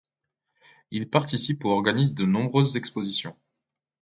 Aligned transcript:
Il 0.89 1.11
participe 1.11 1.63
ou 1.63 1.67
organise 1.69 2.15
de 2.15 2.25
nombreuses 2.25 2.75
expositions. 2.75 3.37